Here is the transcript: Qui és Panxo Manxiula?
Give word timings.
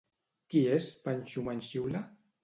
Qui 0.53 0.61
és 0.77 0.87
Panxo 1.03 1.43
Manxiula? 1.49 2.01